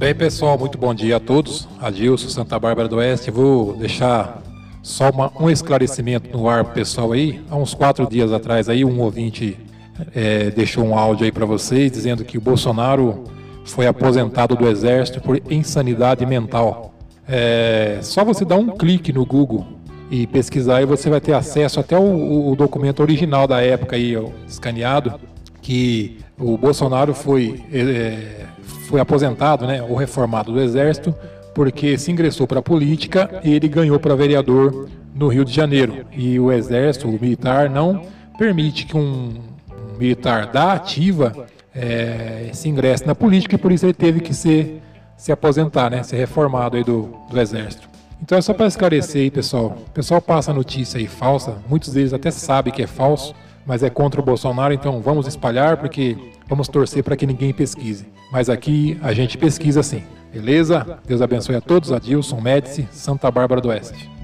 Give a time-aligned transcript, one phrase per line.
[0.00, 1.68] Bem, pessoal, muito bom dia a todos.
[1.78, 3.30] Adilson, Santa Bárbara do Oeste.
[3.30, 4.42] Vou deixar
[4.82, 7.38] só uma, um esclarecimento no ar pessoal aí.
[7.50, 9.58] Há uns quatro dias atrás aí, um ouvinte
[10.14, 13.24] é, deixou um áudio aí para vocês dizendo que o Bolsonaro
[13.66, 16.94] foi aposentado do Exército por insanidade mental.
[17.28, 19.66] É, só você dar um clique no Google
[20.10, 24.14] e pesquisar e você vai ter acesso até o, o documento original da época aí,
[24.48, 25.20] escaneado,
[25.60, 28.46] que o Bolsonaro foi, é,
[28.90, 31.14] foi aposentado, né, ou reformado do Exército,
[31.54, 36.04] porque se ingressou para a política e ele ganhou para vereador no Rio de Janeiro.
[36.10, 38.02] E o Exército, o militar, não
[38.36, 39.32] permite que um,
[39.96, 44.82] militar da ativa é, se ingresse na política e por isso ele teve que ser,
[45.16, 47.88] se aposentar, né, ser reformado aí do, do Exército.
[48.20, 49.78] Então é só para esclarecer aí, pessoal.
[49.86, 53.34] O pessoal passa notícia aí falsa, muitos deles até sabem que é falso,
[53.66, 56.16] mas é contra o Bolsonaro, então vamos espalhar porque
[56.48, 58.06] vamos torcer para que ninguém pesquise.
[58.32, 60.02] Mas aqui a gente pesquisa sim.
[60.32, 60.98] Beleza?
[61.06, 61.92] Deus abençoe a todos.
[61.92, 64.19] Adilson Médici, Santa Bárbara do Oeste.